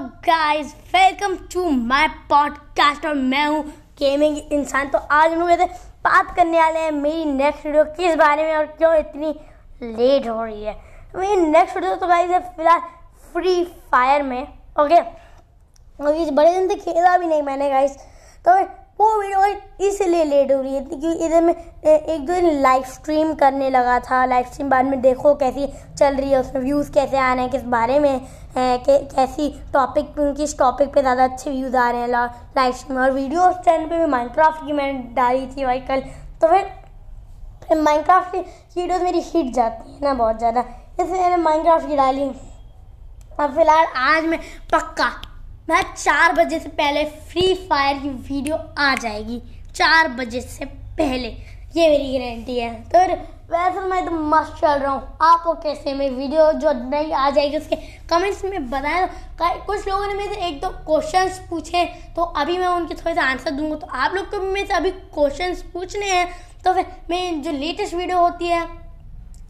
Guys 0.00 0.74
welcome 0.94 1.34
to 1.52 1.70
my 1.70 2.06
podcast 2.30 3.06
और 3.06 3.14
मैं 3.14 3.46
हूँ 3.46 3.62
गेमिंग 3.98 4.38
इंसान। 4.52 4.88
तो 4.88 4.98
आज 4.98 5.32
हम 5.32 5.40
लोग 5.40 5.60
बात 6.04 6.34
करने 6.36 6.58
वाले 6.58 6.80
हैं 6.80 6.90
मेरी 6.90 7.24
नेक्स्ट 7.24 7.66
वीडियो 7.66 7.84
किस 7.96 8.14
बारे 8.16 8.42
में 8.42 8.56
और 8.56 8.66
क्यों 8.66 8.94
इतनी 8.96 9.34
लेट 9.82 10.28
हो 10.28 10.44
रही 10.44 10.64
है। 10.64 10.74
मेरी 11.16 11.36
नेक्स्ट 11.36 11.76
वीडियो 11.76 11.94
तो 11.94 12.06
गाइस 12.06 12.30
है 12.30 12.40
फ़िलहाल 12.56 12.80
फ्री 13.32 13.64
फायर 13.92 14.22
में 14.22 14.42
ओके 14.80 15.00
और 16.04 16.14
इस 16.14 16.30
बड़े 16.30 16.54
दिन 16.54 16.68
से 16.68 16.74
खेला 16.74 17.16
भी 17.18 17.26
नहीं 17.26 17.42
मैंने 17.42 17.70
गाइस 17.70 17.96
तो 18.44 18.58
वो 18.98 19.06
वीडियो 19.20 19.88
इसलिए 19.88 20.24
लेट 20.24 20.52
हो 20.52 20.60
रही 20.60 20.74
है 20.74 20.80
क्योंकि 20.82 21.12
इधर 21.24 21.40
में 21.42 21.52
एक 21.52 22.20
दो 22.20 22.32
दिन 22.32 22.60
लाइव 22.62 22.82
स्ट्रीम 22.92 23.34
करने 23.34 23.68
लगा 23.70 23.98
था 24.00 24.24
लाइव 24.26 24.44
स्ट्रीम 24.52 24.70
बाद 24.70 24.84
में 24.84 25.00
देखो 25.00 25.34
कैसी 25.34 25.66
चल 25.98 26.14
रही 26.16 26.30
है, 26.30 26.40
उसमें 26.40 26.62
व्यूज़ 26.62 26.90
कैसे 26.92 27.18
आ 27.18 27.32
रहे 27.32 27.42
हैं, 27.42 27.50
किस 27.50 27.62
बारे 27.74 27.98
में 27.98 28.20
है 28.56 28.78
कैसी 28.86 29.48
टॉपिक 29.72 30.14
किस 30.36 30.58
टॉपिक 30.58 30.92
पे 30.94 31.00
ज़्यादा 31.00 31.24
अच्छे 31.24 31.50
व्यूज़ 31.50 31.76
आ 31.76 31.90
रहे 31.90 32.00
हैं 32.00 32.08
लाइव 32.08 32.72
स्ट्रीम 32.74 32.98
और 33.00 33.10
वीडियो 33.12 33.42
उस 33.42 33.56
चैनल 33.58 33.86
पे 33.86 33.98
भी 33.98 34.06
माइनक्राफ्ट 34.10 34.66
की 34.66 34.72
मैंने 34.72 34.98
डाली 35.14 35.46
थी 35.46 35.64
भाई 35.64 35.80
कल 35.90 36.00
तो 36.40 36.48
फिर 36.48 37.78
माइनक्राफ्ट 37.78 38.32
की 38.32 38.40
वीडियोज़ 38.76 39.02
मेरी 39.02 39.20
हिट 39.24 39.52
जाती 39.54 39.92
है 39.92 40.00
ना 40.02 40.14
बहुत 40.14 40.38
ज़्यादा, 40.38 40.64
इसलिए 41.00 41.20
मैंने 41.20 41.36
माइनक्राफ्ट 41.42 41.88
की 41.88 41.96
डाली। 41.96 42.30
अब 43.40 43.54
फ़िलहाल 43.54 43.86
आज 44.10 44.24
मैं 44.24 44.38
पक्का 44.72 45.10
मैं 45.68 45.82
चार 45.94 46.32
बजे 46.32 46.58
से 46.60 46.68
पहले 46.70 47.04
फ्री 47.04 47.54
फायर 47.68 47.96
की 47.98 48.08
वीडियो 48.08 48.56
आ 48.78 48.94
जाएगी। 48.94 49.40
चार 49.74 50.08
बजे 50.08 50.40
से 50.40 50.64
पहले। 50.64 51.28
ये 51.76 51.88
मेरी 51.88 52.18
गारंटी 52.18 52.58
है। 52.58 52.70
तो 52.84 52.98
वैसे 53.52 53.80
मैं 53.80 54.04
तो 54.04 54.10
मस्त 54.10 54.60
चल 54.60 54.78
रहा 54.78 54.92
हूँ। 54.92 55.18
आपको 55.22 55.54
कैसे 55.54 55.94
मेरी 55.94 56.14
वीडियो 56.14 56.52
जो 56.54 56.72
नहीं 56.72 57.12
आ 57.12 57.28
जाएगी 57.30 57.56
उसके 57.56 57.76
कमेंट्स 58.10 58.44
में 58.44 58.70
बताएँ। 58.70 59.06
तो 59.06 59.64
कुछ 59.66 59.88
लोगों 59.88 60.06
ने 60.06 60.14
मेरे 60.14 60.34
से 60.34 60.46
एक 60.48 60.60
दो 60.60 60.68
क्वेश्चंस 60.86 61.42
पूछे 61.50 61.84
तो 62.16 62.22
अभी 62.22 62.58
मैं 62.58 62.68
उनके 62.68 62.94
थोड़े 62.94 63.14
से 63.14 63.20
आंसर 63.20 63.50
दूँगा। 63.50 63.76
तो 63.76 63.86
आप 63.88 64.14
लोग 64.14 64.30
को 64.30 64.38
भी 64.38 64.48
मेरे 64.48 64.66
से 64.66 64.74
अभी 64.74 64.90
क्वेश्चंस 64.90 65.62
पूछने 65.72 66.06
हैं। 66.06 66.26
तो 66.64 66.72
फिर 66.74 66.86
मैं 67.10 67.42
जो 67.42 67.52
लेटेस्ट 67.52 67.94
वीडियो 67.94 68.20
होती 68.20 68.46
है 68.46 68.64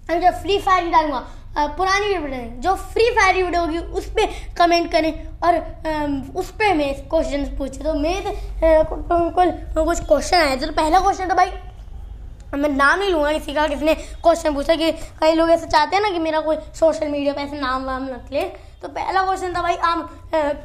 जो 0.08 0.30
फ्री 0.32 0.58
फायर 0.58 0.90
डालूँगा। 0.90 1.20
पुरानी 1.76 2.16
वीडियो 2.16 2.60
जो 2.62 2.74
फ्री 2.74 3.04
फायर 3.10 3.34
की 3.34 3.42
वीडियो 3.42 3.60
होगी, 3.60 3.78
उस 3.78 4.06
पर 4.08 4.26
कमेंट 4.58 4.90
करें 4.92 5.12
और 5.42 5.54
उस 6.36 6.50
पर 6.52 6.74
मैं 6.74 6.94
क्वेश्चन 7.08 7.44
पूछे। 7.58 7.84
तो 7.84 7.94
मेरे 7.96 8.34
कुछ 8.62 10.00
क्वेश्चन 10.00 10.36
आए 10.36 10.56
तो 10.56 10.72
पहला 10.72 11.00
क्वेश्चन 11.00 11.28
तो 11.28 11.34
भाई 11.34 11.50
मैं 12.54 12.68
नाम 12.68 12.98
नहीं 12.98 13.10
लूँगा 13.10 13.32
किसी 13.32 13.54
का। 13.54 13.66
किसने 13.68 13.94
क्वेश्चन 13.94 14.54
पूछा 14.54 14.74
कि 14.74 14.90
कई 15.20 15.32
लोग 15.34 15.50
ऐसे 15.50 15.66
चाहते 15.66 15.96
हैं 15.96 16.02
ना 16.02 16.10
कि 16.10 16.18
मेरा 16.18 16.40
कोई 16.40 16.56
सोशल 16.74 17.08
मीडिया 17.08 17.32
पर 17.32 17.40
ऐसे 17.40 17.60
नाम 17.60 17.84
वाम 17.84 18.04
निकले 18.04 18.42
तो 18.82 18.88
पहला 18.88 19.22
क्वेश्चन 19.22 19.54
था 19.54 19.62
भाई, 19.62 19.74
आप 19.74 20.10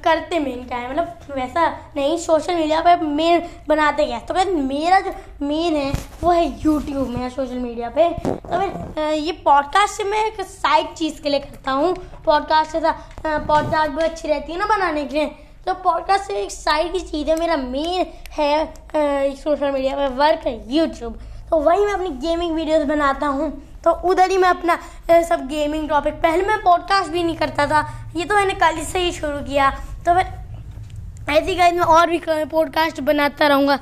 करते 0.03 0.39
मेन 0.39 0.63
क्या 0.67 0.77
है? 0.77 0.89
मतलब 0.89 1.35
वैसा 1.35 1.67
नहीं 1.95 2.17
सोशल 2.17 2.55
मीडिया 2.55 2.81
पे 2.81 2.95
मेन 2.97 3.43
बनाते 3.67 4.05
क्या 4.05 4.19
तो 4.19 4.33
कहते 4.33 4.51
मेरा 4.51 4.99
जो 4.99 5.11
मेन 5.41 5.75
है, 5.75 5.91
वो 6.23 6.31
है 6.31 6.45
यूट्यूब 6.45 7.07
मेरा 7.09 7.29
सोशल 7.29 7.59
मीडिया 7.59 7.89
पे। 7.89 8.09
तो 8.19 8.59
फिर 8.59 9.13
ये 9.13 9.31
पॉडकास्ट 9.45 10.01
मैं 10.05 10.25
एक 10.25 10.41
साइड 10.41 10.93
चीज़ 10.93 11.21
के 11.21 11.29
लिए 11.29 11.39
करता 11.39 11.71
हूँ। 11.71 11.93
पॉडकास्ट 12.25 12.71
से 12.71 12.79
पॉडकास्ट 13.25 13.91
भी 13.91 14.03
अच्छी 14.03 14.27
रहती 14.27 14.53
है 14.53 14.59
ना 14.59 14.65
बनाने 14.67 15.05
के 15.05 15.17
लिए। 15.17 15.25
तो 15.65 15.73
पॉडकास्ट 15.73 16.31
एक 16.31 16.51
साइड 16.51 16.91
की 16.93 16.99
चीज़ 17.01 17.29
है, 17.29 17.39
मेरा 17.39 17.57
मेन 17.57 18.05
है 18.31 19.35
सोशल 19.35 19.71
मीडिया 19.71 19.95
पर 19.95 20.07
वर्क 20.15 20.47
है 20.47 20.59
यूट्यूब 20.75 21.19
तो 21.51 21.57
वही 21.57 21.85
मैं 21.85 21.93
अपनी 21.93 22.09
गेमिंग 22.19 22.55
वीडियोस 22.55 22.83
बनाता 22.87 23.27
हूँ। 23.27 23.49
तो 23.83 23.91
उधर 24.09 24.29
ही 24.31 24.37
मैं 24.37 24.49
अपना 24.49 24.77
सब 25.21 25.47
गेमिंग 25.47 25.87
टॉपिक 25.89 26.13
पहले 26.21 26.45
मैं 26.47 26.57
पॉडकास्ट 26.63 27.11
भी 27.11 27.23
नहीं 27.23 27.35
करता 27.37 27.65
था। 27.67 27.81
ये 28.15 28.25
तो 28.25 28.35
मैंने 28.35 28.53
कल 28.55 28.79
से 28.83 28.99
ही 28.99 29.11
शुरू 29.11 29.39
किया। 29.39 29.69
तो 30.05 30.13
फिर 30.15 31.33
ऐसी 31.35 31.55
गाइज़ 31.55 31.75
मैं 31.75 31.85
और 31.87 32.09
भी 32.09 32.21
पॉडकास्ट 32.27 33.01
बनाता 33.01 33.47
रहूँगा। 33.47 33.77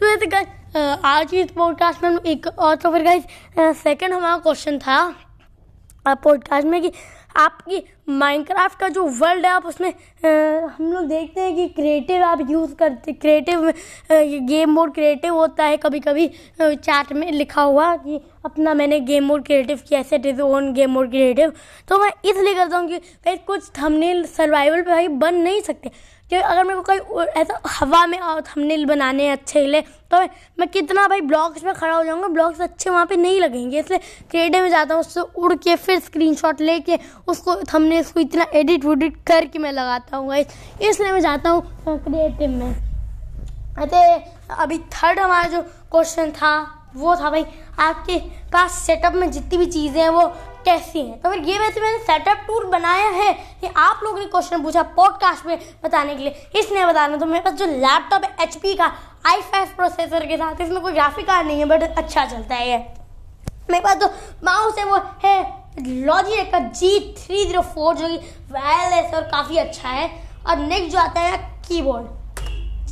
तो 0.00 0.06
ऐसे 0.06 0.26
गाइज़ 0.26 0.78
आज 1.06 1.34
इस 1.34 1.50
पॉडकास्ट 1.50 2.02
में 2.04 2.16
एक, 2.16 2.46
और 2.48 2.74
तो 2.76 2.90
फिर 2.92 3.02
गाइज़ 3.04 3.24
सेकंड 3.78 4.12
हमारा 4.12 4.36
क्वेश्चन 4.38 4.78
था। 4.78 5.14
पॉडकास्ट 6.06 6.66
में 6.66 6.80
कि 6.82 6.92
आपकी 7.36 7.82
माइनक्राफ्ट 8.08 8.78
का 8.80 8.88
जो 8.88 9.04
वर्ल्ड 9.04 9.46
है 9.46 9.50
आप 9.52 9.66
उसमें 9.66 9.88
आ, 9.88 10.66
हम 10.68 10.92
लोग 10.92 11.04
देखते 11.08 11.40
हैं 11.40 11.54
कि 11.56 11.66
क्रिएटिव 11.70 12.22
आप 12.24 12.40
यूज़ 12.50 12.74
करते 12.74 13.12
क्रिएटिव 13.14 13.72
गेम 14.48 14.70
मोड 14.70 14.92
क्रिएटिव 14.94 15.34
होता 15.34 15.64
है। 15.64 15.76
कभी 15.76 16.00
कभी 16.00 16.26
चैट 16.60 17.12
में 17.12 17.30
लिखा 17.32 17.62
हुआ 17.62 17.94
कि 17.96 18.20
अपना 18.44 18.74
मैंने 18.74 19.00
गेम 19.02 19.24
मोड 19.24 19.44
क्रिएटिव 19.46 19.80
किया 19.88 20.02
set 20.04 20.26
is 20.26 20.40
on 20.42 20.72
game 20.74 20.90
mode 20.90 21.10
creative 21.10 21.52
तो 21.88 21.98
मैं 21.98 22.10
इसलिए 22.24 22.54
करता 22.54 22.76
हूँ 22.76 22.88
कि 22.88 22.98
भाई 22.98 23.36
कुछ 23.46 23.70
थंबनेल 23.80 24.24
सर्वाइवल 24.26 24.82
पे 24.82 24.90
भाई 24.90 25.08
बन 25.08 25.34
नहीं 25.36 25.60
सकते। 25.62 25.90
कि 26.30 26.36
अगर 26.36 26.64
मेरे 26.64 26.80
को 26.80 26.82
कोई 26.84 27.24
ऐसा 27.36 27.60
हवा 27.70 28.04
में 28.06 28.18
थंबनेल 28.20 28.84
बनाने 28.86 29.28
अच्छे 29.30 29.60
लिए 29.62 29.80
तो 30.10 30.20
मैं 30.58 30.68
कितना 30.68 31.06
भाई 31.08 31.20
ब्लॉग्स 31.22 31.64
में 31.64 31.72
खड़ा 31.74 31.94
हो 31.94 32.04
जाऊँगा 32.04 32.28
ब्लॉग्स 32.28 32.60
अच्छे 32.60 32.90
वहाँ 32.90 33.06
पे 33.06 33.16
नहीं 33.16 33.40
लगेंगे, 33.40 33.78
इसलिए 33.80 33.98
क्रिएटिव 34.30 34.62
में 34.62 34.70
जाता 34.70 34.94
हूँ, 34.94 35.00
उससे 35.00 35.20
उड़ 35.20 35.54
के, 35.54 35.74
फिर 35.76 35.98
स्क्रीनशॉट 36.00 36.60
लेके, 36.60 36.98
उसको 37.28 37.54
थंबनेल 37.64 38.04
को 38.04 38.20
इतना 38.20 38.46
एडिट 38.54 38.84
वडिट 38.84 39.16
करके 39.26 39.58
मैं 39.58 39.72
लगाता 39.72 40.16
हूँ 40.16 40.34
इसलिए 40.34 41.12
मैं 41.12 41.20
जाता 41.20 41.50
हूँ 41.50 41.62
क्रिएटिव 41.88 42.50
में। 42.50 42.74
अरे, 43.76 44.24
अभी 44.52 44.78
थर्ड 44.78 45.18
हमारा 45.18 45.48
जो 45.48 45.62
क्वेश्चन 45.62 46.30
था 46.32 46.73
वो 46.96 47.14
था 47.16 47.30
भाई, 47.30 47.44
आपके 47.80 48.18
पास 48.52 48.72
सेटअप 48.78 49.14
में 49.14 49.30
जितनी 49.30 49.58
भी 49.58 49.66
चीज़ें 49.66 50.00
हैं 50.02 50.08
वो 50.08 50.26
कैसी 50.64 50.98
हैं? 50.98 51.20
तो 51.20 51.30
फिर 51.30 51.40
ये 51.40 51.58
वैसे 51.58 51.80
मैंने 51.80 51.98
सेटअप 52.00 52.44
टूर 52.46 52.66
बनाया 52.68 53.08
है 53.12 53.32
कि 53.60 53.66
आप 53.68 54.00
लोगों 54.04 54.18
ने 54.18 54.26
क्वेश्चन 54.26 54.62
पूछा 54.62 54.82
पॉडकास्ट 54.96 55.46
में 55.46 55.58
बताने 55.84 56.14
के 56.14 56.22
लिए। 56.22 56.48
इसलिए 56.56 56.86
बताना 56.86 57.16
तो 57.16 57.26
मेरे 57.26 57.44
पास 57.44 57.54
जो 57.54 57.66
लैपटॉप 57.66 58.24
है 58.24 58.36
एचपी 58.42 58.74
का 58.74 58.92
आई 59.26 59.40
प्रोसेसर 59.76 60.26
के 60.26 60.36
साथ, 60.36 60.60
इसमें 60.60 60.80
कोई 60.82 60.92
ग्राफिक 60.92 61.26
कार्ड 61.26 61.46
नहीं 61.46 61.58
है 61.58 61.64
बट 61.66 61.82
अच्छा 61.82 62.24
चलता 62.24 62.54
है 62.54 62.68
ये। 62.68 62.78
मेरे 63.70 63.80
पास 63.80 63.96
जो 63.96 64.06
माउस 64.44 64.78
है, 64.78 64.84
वो 64.84 65.00
है 65.24 65.62
लॉजिक 66.06 66.50
का 66.52 66.58
जी 66.60 66.98
थ्री 67.18 67.44
ज़ीरो 67.44 67.60
फोर 67.64 67.94
जो 67.96 68.08
कि 68.08 68.16
वायरलेस 68.52 69.14
और 69.14 69.22
काफ़ी 69.30 69.56
अच्छा 69.58 69.88
है। 69.88 70.10
और 70.46 70.56
नेक्स्ट 70.58 70.92
जो 70.92 70.98
आता 70.98 71.20
है 71.20 71.38
कीबोर्ड 71.68 72.06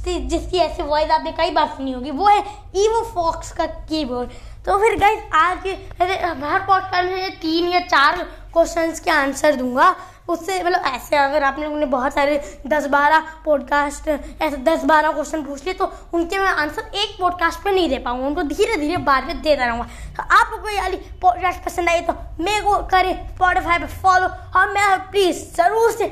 जिसकी 0.04 0.58
ऐसे 0.58 0.82
वॉइस 0.82 1.10
आपने 1.10 1.32
कई 1.32 1.50
बार 1.50 1.66
सुनी 1.66 1.92
होगी, 1.92 2.10
वो 2.10 2.26
है 2.26 2.38
ईवो 2.76 3.02
फॉक्स 3.14 3.52
का 3.52 3.66
कीबोर्ड 3.66 4.30
तो 4.66 4.78
फिर 4.78 4.98
गाइस 4.98 5.22
आज 5.34 5.58
के 5.62 5.70
हर 6.04 6.60
पॉडकास्ट 6.60 7.10
में 7.10 7.36
तीन 7.36 7.68
या 7.68 7.80
चार 7.80 8.22
क्वेश्चंस 8.52 9.00
के 9.00 9.10
आंसर 9.10 9.56
दूँगा. 9.56 9.94
उससे 10.28 10.62
मतलब 10.62 10.82
ऐसे 10.86 11.16
अगर 11.16 11.42
आप 11.42 11.58
लोगों 11.58 11.76
ने 11.76 11.86
बहुत 11.86 12.14
सारे 12.14 12.60
दस 12.66 12.86
बारह 12.86 13.26
पॉडकास्ट 13.44 14.08
ऐसे 14.42 14.56
दस 14.56 14.84
बारह 14.84 15.12
क्वेश्चन 15.12 15.42
पूछ 15.42 15.64
लिए 15.64 15.74
तो 15.74 15.92
उनके 16.14 16.38
मैं 16.38 16.48
आंसर 16.48 16.90
एक 16.94 17.16
पॉडकास्ट 17.20 17.62
पे 17.62 17.70
नहीं 17.70 17.88
दे 17.88 17.98
पाऊँगा. 17.98 18.26
उनको 18.26 18.42
धीरे 18.42 18.76
धीरे 18.76 18.96
बाद 18.96 19.24
में 19.24 19.42
देता 19.42 19.64
रहूँगा 19.64 19.88
तो 20.16 20.22
आप 20.22 20.50
लोग 20.52 20.60
को 20.60 21.19
पॉडकास्ट 21.20 21.64
पसंद 21.64 21.88
आई 21.88 22.00
तो 22.00 22.14
मेरे 22.40 22.60
को 22.60 22.78
करें 22.78 23.34
स्पॉटिफाई 23.34 23.78
पर 23.78 23.86
फॉलो 23.86 24.28
और 24.60 24.72
मैं 24.72 25.10
प्लीज़ 25.10 25.56
ज़रूर 25.56 25.90
से 25.90 26.06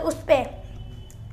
उस 0.00 0.14
पर 0.14 0.59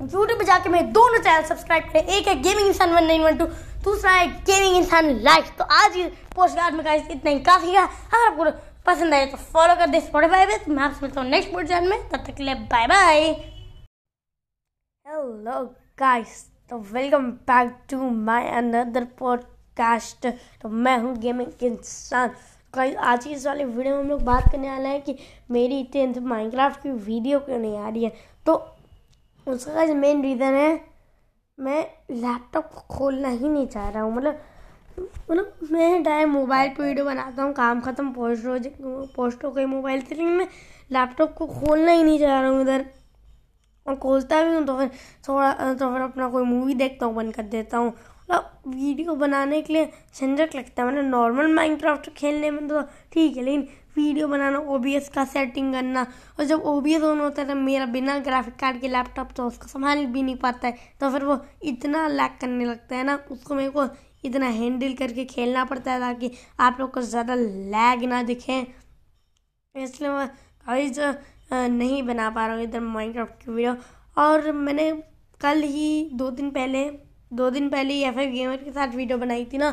यूट्यूब 0.01 0.39
पे 0.39 0.45
जाके 0.45 0.69
मेरे 0.69 0.87
दोनों 0.93 1.19
चैनल 1.19 1.43
सब्सक्राइब 1.45 1.83
करें। 1.83 2.03
एक 2.03 2.27
है 2.27 2.33
गेमिंग 2.41 2.67
इंसान 2.67 2.91
वन 2.93 3.03
नाइन 3.03 3.21
वन 3.23 3.37
टू 3.37 3.45
दूसरा 3.83 4.11
है 4.11 4.27
गेमिंग 4.45 4.75
इंसान 4.77 5.09
लाइफ 5.23 5.49
तो 5.57 5.63
आज 5.63 5.93
की 5.93 6.03
पोस्ट 6.35 6.55
कार्ड 6.55 6.75
में 6.75 6.83
गाइस 6.85 7.07
इतना 7.11 7.31
ही। 7.31 7.39
काफ़ी 7.43 7.71
है। 7.71 7.85
अगर 7.85 8.25
आपको 8.25 8.45
पसंद 8.87 9.13
आए 9.13 9.25
तो 9.25 9.37
फॉलो 9.37 9.75
कर 9.75 9.87
दे 9.87 10.01
स्पॉटिफाई 10.01 10.45
पे। 10.45 10.57
तो 10.57 10.71
मैं 10.71 10.83
आपसे 10.83 10.99
मिलता 11.03 11.21
हूँ 11.21 11.29
नेक्स्ट 11.29 11.51
पोस्ट 11.53 11.67
चैनल 11.67 11.89
में। 11.89 12.09
तब 12.09 12.23
तक 12.27 12.35
के 12.35 12.43
लिए 12.43 12.55
बाय 12.55 12.87
बाय 12.87 13.29
हेलो 15.05 15.63
गाइस 15.99 16.45
तो 16.69 16.77
welcome 16.91 17.31
back 17.49 17.75
to 17.89 18.09
my 18.11 18.47
another 18.51 19.07
podcast 19.19 20.27
तो 20.61 20.69
मैं 20.69 20.97
हूँ 20.99 21.17
गेमिंग 21.17 21.63
इंसान 21.63 22.35
गाइस 22.73 22.95
आज 22.95 23.23
की 23.23 23.31
इस 23.31 23.45
वाले 23.47 23.65
वीडियो 23.65 23.95
में 23.95 24.01
हम 24.01 24.09
लोग 24.09 24.23
बात 24.23 24.51
करने 24.51 24.69
वाले 24.69 24.89
हैं 24.89 25.01
कि 25.01 25.17
मेरी 25.51 25.83
टेंथ 25.93 26.17
माइनक्राफ्ट 26.23 26.81
की 26.83 26.89
वीडियो 26.89 27.39
क्यों 27.39 27.59
नहीं 27.59 27.77
आ 27.77 27.89
रही 27.89 28.03
है? 28.03 28.11
तो 28.45 28.53
उसका 29.47 29.85
मेन 29.95 30.21
रीज़न 30.23 30.53
है, 30.53 30.79
मैं 31.57 31.81
लैपटॉप 32.11 32.69
खोलना 32.89 33.29
ही 33.29 33.49
नहीं 33.49 33.67
चाह 33.67 33.89
रहा 33.89 34.03
हूँ। 34.03 34.13
मतलब 34.15 34.39
मतलब 35.29 35.57
मैं 35.71 36.03
डायरेक्ट 36.03 36.31
मोबाइल 36.31 36.69
पे 36.69 36.83
वीडियो 36.83 37.05
बनाता 37.05 37.43
हूँ, 37.43 37.53
काम 37.53 37.81
ख़त्म 37.81 38.11
पोस्ट 38.13 38.45
रोज 38.45 38.67
पोस्ट 39.15 39.43
हो 39.45 39.51
गई 39.51 39.65
मोबाइल 39.67 40.01
से 40.01 40.15
लेकिन 40.15 40.33
मैं 40.33 40.47
लैपटॉप 40.91 41.33
को 41.33 41.47
खोलना 41.49 41.91
ही 41.91 42.03
नहीं 42.03 42.19
चाह 42.19 42.39
रहा 42.41 42.49
हूँ 42.49 42.61
इधर। 42.61 42.85
और 43.85 43.95
खोलता 43.97 44.41
भी 44.43 44.55
हूँ 44.55 44.65
तो 44.65 44.77
फिर 44.77 44.89
थोड़ा 45.27 45.51
तो 45.73 45.91
फिर 45.91 46.01
अपना 46.01 46.29
कोई 46.29 46.43
मूवी 46.45 46.73
देखता 46.75 47.05
हूँ, 47.05 47.15
बंद 47.15 47.33
कर 47.35 47.43
देता 47.45 47.77
हूँ। 47.77 47.93
मतलब 48.29 48.73
वीडियो 48.75 49.13
बनाने 49.15 49.61
के 49.61 49.73
लिए 49.73 49.85
झंझट 50.15 50.55
लगता 50.55 50.83
है। 50.83 50.87
मतलब 50.89 51.05
नॉर्मल 51.05 51.53
माइनक्राफ्ट 51.53 52.09
खेलने 52.17 52.49
में 52.51 52.67
तो 52.67 52.81
ठीक 53.13 53.37
है, 53.37 53.43
लेकिन 53.43 53.67
वीडियो 53.97 54.27
बनाना 54.27 54.59
ओबीएस 54.69 55.07
का 55.09 55.23
सेटिंग 55.25 55.73
करना 55.73 56.05
और 56.39 56.45
जब 56.45 56.61
ओ 56.61 56.79
बी 56.81 56.95
ऑन 56.97 57.19
होता 57.19 57.41
है 57.41 57.47
तो 57.47 57.55
मेरा 57.55 57.85
बिना 57.87 58.17
ग्राफिक 58.19 58.55
कार्ड 58.55 58.81
के 58.81 58.87
लैपटॉप 58.87 59.29
तो 59.35 59.45
उसको 59.47 59.67
संभाल 59.67 60.05
भी 60.07 60.23
नहीं 60.23 60.35
पाता 60.37 60.67
है। 60.67 60.77
तो 60.99 61.09
फिर 61.11 61.23
वो 61.25 61.39
इतना 61.65 62.07
लैक 62.09 62.37
करने 62.41 62.65
लगता 62.65 62.95
है 62.95 63.03
ना, 63.03 63.15
उसको 63.31 63.55
मेरे 63.55 63.69
को 63.69 63.85
इतना 64.25 64.47
हैंडल 64.49 64.93
करके 64.95 65.25
खेलना 65.25 65.63
पड़ता 65.65 65.91
है 65.91 65.99
ताकि 65.99 66.31
आप 66.59 66.77
लोग 66.79 66.93
को 66.93 67.01
ज़्यादा 67.03 67.35
लैग 67.35 68.03
ना 68.05 68.21
दिखे। 68.23 68.59
इसलिए 69.75 70.11
मैं 70.11 70.27
कभी 70.27 70.89
जो 70.89 71.13
नहीं 71.51 72.01
बना 72.03 72.29
पा 72.29 72.45
रहा 72.45 72.55
हूँ 72.55 72.63
इधर 72.63 72.79
माइनक्राफ्ट 72.81 73.43
की 73.43 73.51
वीडियो 73.51 73.75
और 74.17 74.51
मैंने 74.53 74.91
कल 75.41 75.61
ही, 75.63 76.09
दो 76.13 76.29
दिन 76.31 76.49
पहले 76.51 76.85
दो 77.31 77.49
दिन 77.49 77.69
पहले 77.69 77.93
ही 77.93 78.03
एफ़ 78.03 78.19
गेमर 78.21 78.57
के 78.57 78.71
साथ 78.71 78.95
वीडियो 78.95 79.17
बनाई 79.17 79.45
थी 79.45 79.57
ना 79.57 79.71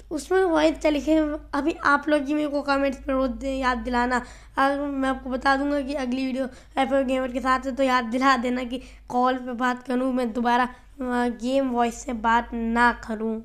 तो 0.00 0.14
उसमें 0.16 0.42
वॉइस 0.44 0.78
चली 0.78 1.00
है 1.00 1.18
अभी 1.54 1.72
आप 1.84 2.08
लोग 2.08 2.24
ही 2.24 2.34
मेरे 2.34 2.48
को 2.48 2.62
कमेंट्स 2.62 2.98
में 3.08 3.14
रोज 3.14 3.44
याद 3.44 3.78
दिलाना। 3.78 4.22
अगर 4.58 4.80
मैं 4.82 5.08
आपको 5.08 5.30
बता 5.30 5.56
दूँगा 5.56 5.80
कि 5.80 5.94
अगली 5.96 6.24
वीडियो 6.26 6.48
एफ़ 6.78 6.94
गेमर 7.06 7.32
के 7.32 7.40
साथ 7.40 7.66
है 7.66 7.74
तो 7.76 7.82
याद 7.82 8.04
दिला 8.06 8.36
देना 8.38 8.64
कि 8.64 8.80
कॉल 9.08 9.38
पे 9.38 9.52
बात 9.54 9.82
करूँ, 9.86 10.12
मैं 10.12 10.32
दोबारा 10.32 10.68
गेम 11.00 11.70
वॉइस 11.70 12.02
से 12.04 12.12
बात 12.12 12.50
ना 12.54 12.90
करूँ। 13.06 13.36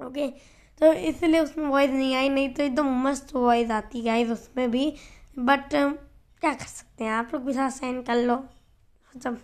ओके 0.00 0.26
तो 0.80 0.92
इसलिए 0.92 1.40
उसमें 1.40 1.66
वॉइस 1.66 1.90
नहीं 1.90 2.14
आई, 2.14 2.28
नहीं 2.28 2.48
तो 2.54 2.62
एकदम 2.62 2.88
मस्त 3.02 3.34
वॉइस 3.34 3.70
आती 3.70 4.02
गाइस 4.02 4.30
उसमें 4.30 4.70
भी। 4.70 4.92
बट 5.38 5.68
क्या 5.72 6.52
कर 6.52 6.64
सकते 6.66 7.04
हैं? 7.04 7.10
आप 7.12 7.30
लोग 7.34 7.44
भी 7.44 7.52
साथ 7.52 7.70
साइन 7.70 8.00
कर 8.02 8.16
लो। 8.16 8.36
जब 9.14 9.38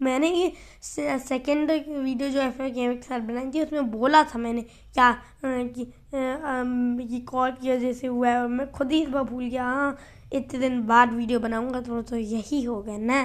मैंने 0.00 0.28
ये 0.28 1.18
सेकेंड 1.20 1.70
वीडियो 1.70 2.28
जो 2.28 2.40
एफ़ 2.40 2.62
गेम 2.64 2.94
के 2.94 3.02
साथ 3.02 3.20
बनाई 3.20 3.50
थी, 3.50 3.62
उसमें 3.62 3.90
बोला 3.90 4.22
था 4.24 4.38
मैंने, 4.38 4.62
क्या 4.94 5.22
कि 5.44 7.20
कॉल 7.28 7.50
की 7.52 7.72
वजह 7.72 7.92
से 7.92 8.06
हुआ 8.06 8.28
है 8.28 8.46
मैं 8.48 8.70
खुद 8.72 8.92
ही 8.92 9.02
इस 9.02 9.08
बार 9.08 9.24
भूल 9.24 9.44
गया 9.44 9.64
हाँ 9.64 9.96
इतने 10.32 10.60
दिन 10.60 10.80
बाद 10.86 11.12
वीडियो 11.12 11.40
बनाऊँगा 11.40 11.80
तो 11.80 12.00
तो 12.02 12.16
यही 12.16 12.62
हो 12.62 12.80
गया 12.82 12.96
ना। 12.98 13.22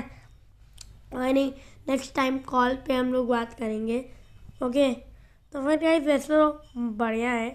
नहीं 1.13 1.51
नेक्स्ट 1.87 2.13
टाइम 2.15 2.37
कॉल 2.47 2.75
पे 2.87 2.93
हम 2.93 3.11
लोग 3.13 3.27
बात 3.29 3.53
करेंगे 3.53 4.03
ओके 4.63 4.91
तो 5.53 5.61
फिर 5.65 5.79
गाइस 5.79 6.03
वैसे 6.05 6.27
तो 6.29 6.89
बढ़िया 6.97 7.31
है 7.31 7.49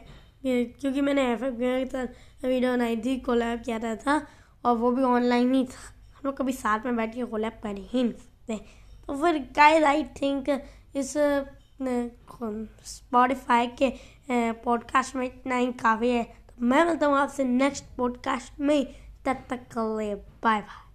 क्योंकि 0.45 1.01
मैंने 1.01 1.23
एफ़ 1.33 1.45
एफ़ 1.45 1.55
के 1.55 1.87
साथ 1.87 2.45
वीडियो 2.45 2.73
बनाई 2.73 2.97
थी 2.97 3.19
कोलैब 3.21 3.63
किया 3.65 3.95
था 3.97 4.21
और 4.65 4.77
वो 4.77 4.91
भी 4.93 5.03
ऑनलाइन 5.03 5.53
ही 5.55 5.65
था। 5.65 5.81
हम 6.15 6.27
लोग 6.27 6.37
कभी 6.37 6.53
साथ 6.53 6.87
में 6.87 6.97
बैठ 6.97 7.15
के 7.15 7.25
कोलैब 7.25 7.53
कर 7.63 7.77
ही 7.77 8.03
नहीं 8.03 8.13
सकते। 8.13 8.59
फिर 9.17 9.39
गाइस 9.57 9.85
आई 9.85 10.05
थिंक 10.05 10.49
इस 10.97 11.15
स्पॉटिफाई 12.87 13.67
के 13.83 13.93
पॉडकास्ट 14.65 15.17
में 15.17 15.27
इतना 15.27 15.57
ही 15.57 15.73
काफ़ी 15.73 16.11
है। 16.11 16.25
तो 16.25 16.65
मैं 16.65 16.85
मिलता 16.85 17.07
हूँ 17.07 17.17
आपसे 17.17 17.45
नेक्स्ट 17.45 17.85
पॉडकास्ट 17.97 18.61
में। 18.61 18.87
तब 19.25 19.37
तक 19.51 19.67
कर 19.73 19.97
ले 19.99 20.15
बाय 20.15 20.61
बाय 20.61 20.90